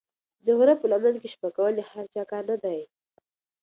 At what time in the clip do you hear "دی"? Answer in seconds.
2.63-2.81